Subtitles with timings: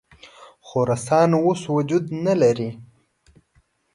[0.67, 2.69] خراسان اوس وجود نه لري.